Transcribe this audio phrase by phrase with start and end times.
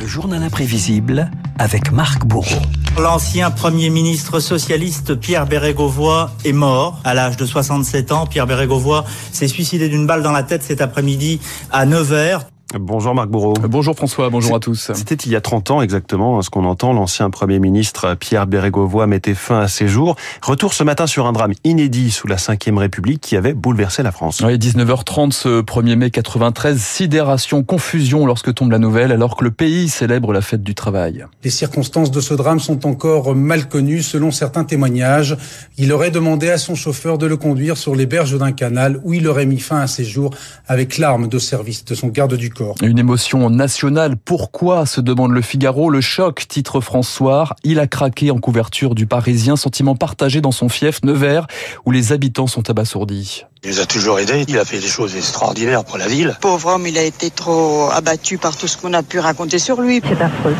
[0.00, 2.62] Le journal imprévisible avec Marc Bourreau.
[2.98, 8.26] L'ancien Premier ministre socialiste Pierre Bérégovoy est mort à l'âge de 67 ans.
[8.26, 11.38] Pierre Bérégovoy s'est suicidé d'une balle dans la tête cet après-midi
[11.70, 12.40] à 9h.
[12.78, 13.54] Bonjour Marc Bourreau.
[13.68, 14.92] Bonjour François, bonjour à tous.
[14.94, 18.46] C'était il y a 30 ans exactement, hein, ce qu'on entend, l'ancien Premier ministre Pierre
[18.46, 20.14] Bérégovoy mettait fin à ses jours.
[20.40, 24.12] Retour ce matin sur un drame inédit sous la Ve République qui avait bouleversé la
[24.12, 24.40] France.
[24.44, 29.50] Oui, 19h30 ce 1er mai 93, sidération, confusion lorsque tombe la nouvelle alors que le
[29.50, 31.26] pays célèbre la fête du travail.
[31.42, 35.36] Les circonstances de ce drame sont encore mal connues selon certains témoignages.
[35.76, 39.12] Il aurait demandé à son chauffeur de le conduire sur les berges d'un canal où
[39.12, 40.32] il aurait mis fin à ses jours
[40.68, 42.59] avec l'arme de service de son garde du corps.
[42.82, 44.16] Une émotion nationale.
[44.16, 47.54] Pourquoi se demande le Figaro Le choc, titre François.
[47.64, 51.46] Il a craqué en couverture du Parisien, sentiment partagé dans son fief Nevers,
[51.84, 53.44] où les habitants sont abasourdis.
[53.62, 56.36] Il nous a toujours aidés, il a fait des choses extraordinaires pour la ville.
[56.40, 59.80] Pauvre homme, il a été trop abattu par tout ce qu'on a pu raconter sur
[59.80, 60.00] lui.
[60.08, 60.56] C'est affreux.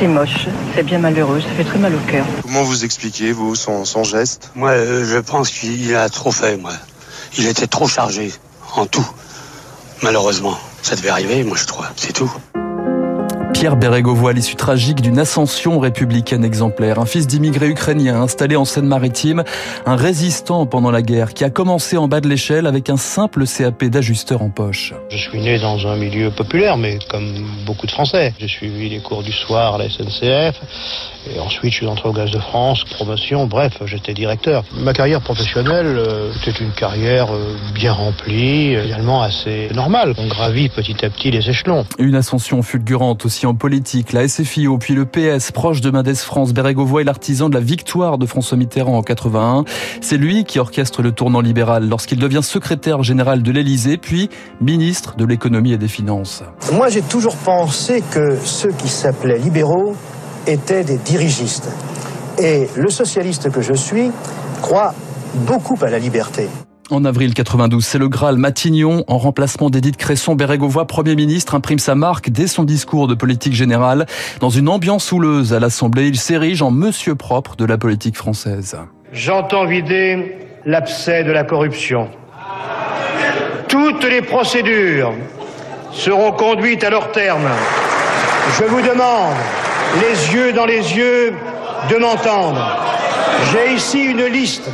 [0.00, 2.26] C'est moche, c'est bien malheureux, ça fait très mal au cœur.
[2.42, 4.50] Comment vous expliquez, vous, son, son geste?
[4.56, 6.72] Moi, euh, je pense qu'il a trop fait, moi.
[7.38, 8.32] Il était trop chargé,
[8.74, 9.06] en tout,
[10.02, 10.58] malheureusement.
[10.84, 12.30] Ça devait arriver, moi je crois, c'est tout.
[13.64, 16.98] Pierre Bérégovoy, l'issue tragique d'une ascension républicaine exemplaire.
[16.98, 19.42] Un fils d'immigrés ukrainiens installé en Seine-Maritime,
[19.86, 23.46] un résistant pendant la guerre qui a commencé en bas de l'échelle avec un simple
[23.46, 24.92] CAP d'ajusteur en poche.
[25.08, 28.34] Je suis né dans un milieu populaire, mais comme beaucoup de Français.
[28.38, 30.60] J'ai suivi les cours du soir à la SNCF,
[31.34, 34.62] et ensuite je suis entré au Gaz de France, promotion, bref, j'étais directeur.
[34.74, 40.12] Ma carrière professionnelle euh, était une carrière euh, bien remplie, également assez normale.
[40.18, 41.86] On gravit petit à petit les échelons.
[41.98, 43.53] Une ascension fulgurante aussi en
[44.12, 48.18] la SFIO, puis le PS, proche de Mendes France, Bérégovoy est l'artisan de la victoire
[48.18, 49.64] de François Mitterrand en 81.
[50.00, 54.28] C'est lui qui orchestre le tournant libéral lorsqu'il devient secrétaire général de l'Élysée, puis
[54.60, 56.42] ministre de l'économie et des finances.
[56.72, 59.94] Moi, j'ai toujours pensé que ceux qui s'appelaient libéraux
[60.46, 61.68] étaient des dirigistes.
[62.38, 64.10] Et le socialiste que je suis
[64.60, 64.94] croit
[65.46, 66.48] beaucoup à la liberté.
[66.90, 71.78] En avril 92, c'est le Graal Matignon, en remplacement d'Édith Cresson, Bérégovoy, Premier ministre, imprime
[71.78, 74.04] sa marque dès son discours de politique générale.
[74.40, 78.76] Dans une ambiance houleuse à l'Assemblée, il s'érige en monsieur propre de la politique française.
[79.14, 80.36] J'entends vider
[80.66, 82.10] l'abcès de la corruption.
[83.66, 85.14] Toutes les procédures
[85.90, 87.48] seront conduites à leur terme.
[88.58, 89.34] Je vous demande,
[90.02, 91.32] les yeux dans les yeux,
[91.90, 92.78] de m'entendre.
[93.52, 94.68] J'ai ici une liste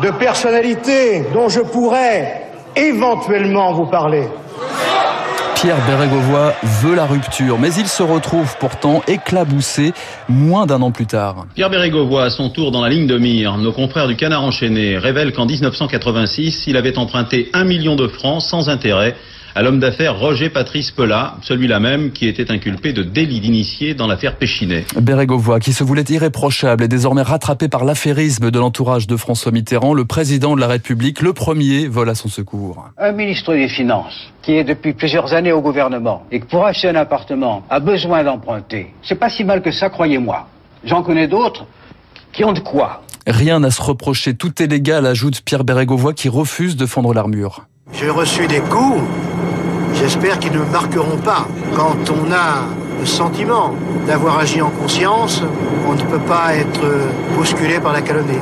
[0.00, 2.42] de personnalités dont je pourrais
[2.76, 4.24] éventuellement vous parler.
[5.56, 9.92] Pierre Bérégovoy veut la rupture, mais il se retrouve pourtant éclaboussé
[10.28, 11.46] moins d'un an plus tard.
[11.54, 14.98] Pierre Bérégovoy, à son tour dans la ligne de mire, nos confrères du Canard enchaîné
[14.98, 19.14] révèlent qu'en 1986, il avait emprunté un million de francs sans intérêt
[19.54, 24.06] à l'homme d'affaires Roger Patrice Pelat, celui-là même qui était inculpé de délit d'initié dans
[24.06, 24.84] l'affaire Péchinet.
[25.00, 29.94] Bérégovoy, qui se voulait irréprochable, est désormais rattrapé par l'affairisme de l'entourage de François Mitterrand.
[29.94, 32.88] Le président de la République, le premier, vole à son secours.
[32.98, 36.88] Un ministre des Finances qui est depuis plusieurs années au gouvernement et qui pour acheter
[36.88, 38.92] un appartement a besoin d'emprunter.
[39.02, 40.48] C'est pas si mal que ça, croyez-moi.
[40.84, 41.66] J'en connais d'autres
[42.32, 43.02] qui ont de quoi.
[43.26, 47.66] Rien à se reprocher, tout est légal, ajoute Pierre Bérégovoy qui refuse de fendre l'armure.
[47.92, 49.02] J'ai reçu des coups
[49.94, 51.46] J'espère qu'ils ne marqueront pas.
[51.74, 52.66] Quand on a
[53.00, 53.74] le sentiment
[54.06, 55.42] d'avoir agi en conscience,
[55.86, 56.82] on ne peut pas être
[57.36, 58.38] bousculé par la calomnie.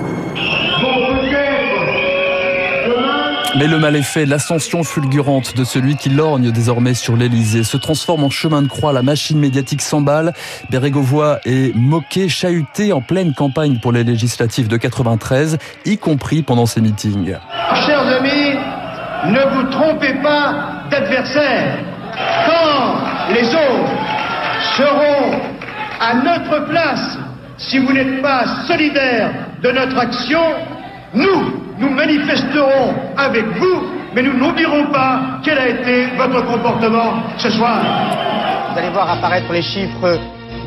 [3.58, 7.76] Mais le mal est fait, l'ascension fulgurante de celui qui lorgne désormais sur l'Elysée se
[7.76, 10.32] transforme en chemin de croix, la machine médiatique s'emballe,
[10.70, 16.66] Bérégovoy est moqué, chahuté en pleine campagne pour les législatives de 93, y compris pendant
[16.66, 17.34] ses meetings.
[17.86, 18.56] Chers amis,
[19.26, 21.78] ne vous trompez pas d'adversaire.
[22.46, 23.90] Quand les autres
[24.76, 25.40] seront
[26.00, 27.18] à notre place,
[27.58, 29.30] si vous n'êtes pas solidaires
[29.62, 30.40] de notre action,
[31.14, 33.82] nous, nous manifesterons avec vous,
[34.14, 37.80] mais nous n'oublierons pas quel a été votre comportement ce soir.
[38.72, 40.18] Vous allez voir apparaître les chiffres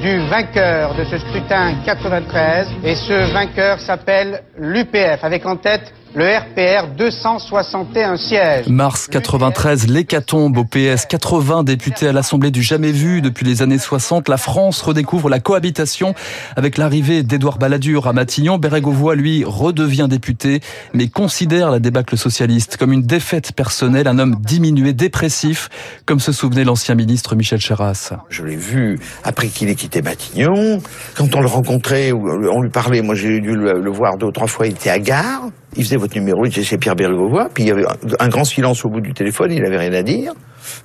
[0.02, 6.26] du vainqueur de ce scrutin 93, et ce vainqueur s'appelle l'UPF, avec en tête le
[6.26, 8.68] RPR 261 sièges.
[8.68, 13.80] Mars 93, l'hécatombe au PS, 80 députés à l'Assemblée du jamais vu depuis les années
[13.80, 14.30] 60.
[14.30, 16.14] La France redécouvre la cohabitation
[16.56, 18.58] avec l'arrivée d'Édouard Balladur à Matignon.
[18.60, 20.60] Bérégovoy, lui, redevient député,
[20.94, 25.70] mais considère la débâcle socialiste comme une défaite personnelle, un homme diminué, dépressif,
[26.06, 28.14] comme se souvenait l'ancien ministre Michel Charasse.
[28.30, 30.80] Je l'ai vu après qu'il ait quitté Matignon.
[31.16, 34.48] Quand on le rencontrait, on lui parlait, moi j'ai dû le voir deux ou trois
[34.48, 35.50] fois, il était à gare.
[35.76, 37.86] Il faisait votre numéro, il était chez Pierre Bérégovoy, puis il y avait
[38.20, 40.34] un grand silence au bout du téléphone, il n'avait rien à dire.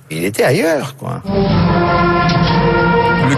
[0.09, 1.21] Il était ailleurs, quoi.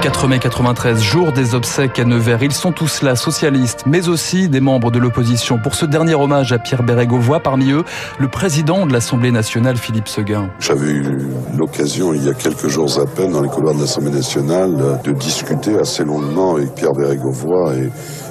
[0.02, 2.42] 4 mai 93, jour des obsèques à Nevers.
[2.42, 5.60] Ils sont tous là, socialistes, mais aussi des membres de l'opposition.
[5.60, 7.84] Pour ce dernier hommage à Pierre Bérégovoy, parmi eux,
[8.18, 10.50] le président de l'Assemblée nationale, Philippe Seguin.
[10.60, 11.20] J'avais eu
[11.56, 15.12] l'occasion, il y a quelques jours à peine, dans les couloirs de l'Assemblée nationale, de
[15.12, 17.90] discuter assez longuement avec Pierre Bérégovoy et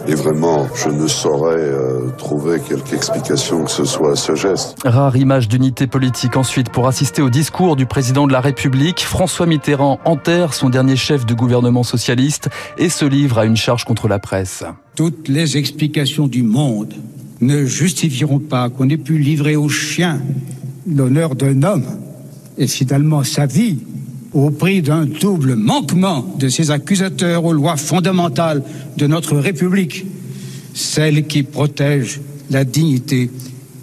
[0.09, 4.79] et vraiment, je ne saurais euh, trouver quelque explication que ce soit à ce geste.
[4.85, 9.01] Rare image d'unité politique ensuite pour assister au discours du président de la République.
[9.01, 12.49] François Mitterrand enterre son dernier chef de gouvernement socialiste
[12.79, 14.65] et se livre à une charge contre la presse.
[14.97, 16.95] Toutes les explications du monde
[17.41, 20.21] ne justifieront pas qu'on ait pu livrer aux chiens
[20.87, 21.87] l'honneur d'un homme
[22.59, 23.79] et finalement sa vie
[24.33, 28.63] au prix d'un double manquement de ses accusateurs aux lois fondamentales
[28.97, 30.07] de notre République,
[30.75, 32.21] celle qui protège
[32.51, 33.31] la dignité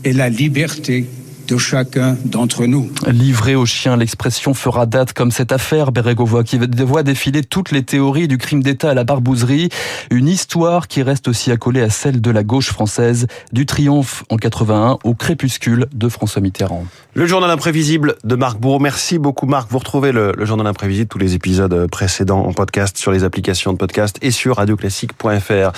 [0.04, 1.06] et la liberté
[1.48, 2.90] de chacun d'entre nous.
[3.08, 7.84] Livré aux chiens, l'expression fera date comme cette affaire Bérégovoy qui voit défiler toutes les
[7.84, 9.70] théories du crime d'État à la barbouzerie.
[10.12, 14.38] Une histoire qui reste aussi accolée à celle de la gauche française, du triomphe en
[14.38, 16.86] 81 au crépuscule de François Mitterrand.
[17.14, 18.80] Le journal imprévisible de Marc Bourreau.
[18.80, 19.72] Merci beaucoup Marc.
[19.72, 23.74] Vous retrouvez le, le journal imprévisible, tous les épisodes précédents en podcast sur les applications
[23.74, 25.72] de podcast et sur radioclassique.fr.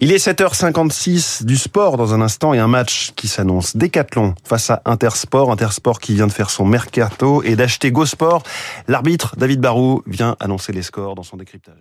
[0.00, 3.76] Il est 7h56 du sport dans un instant et un match qui s'annonce.
[3.76, 8.04] Décathlon face à Inter Intersport, Intersport qui vient de faire son mercato et d'acheter Go
[8.04, 8.42] Sport.
[8.88, 11.78] L'arbitre David Barou vient annoncer les scores dans son décryptage.